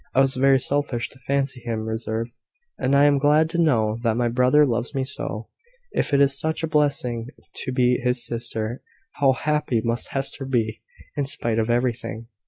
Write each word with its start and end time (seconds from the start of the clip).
"I 0.15 0.19
was 0.21 0.33
very 0.33 0.59
selfish 0.59 1.09
to 1.09 1.19
fancy 1.19 1.59
him 1.59 1.85
reserved; 1.85 2.39
and 2.79 2.95
I 2.95 3.03
am 3.05 3.19
glad 3.19 3.51
to 3.51 3.61
know 3.61 3.99
that 4.01 4.17
my 4.17 4.29
brother 4.29 4.65
loves 4.65 4.95
me 4.95 5.03
so. 5.03 5.49
If 5.91 6.11
it 6.11 6.19
is 6.19 6.39
such 6.39 6.63
a 6.63 6.67
blessing 6.67 7.27
to 7.57 7.71
be 7.71 7.99
his 7.99 8.25
sister, 8.25 8.81
how 9.17 9.33
happy 9.33 9.79
must 9.85 10.07
Hester 10.07 10.45
be 10.45 10.81
in 11.15 11.25
spite 11.27 11.59
of 11.59 11.69
everything! 11.69 12.29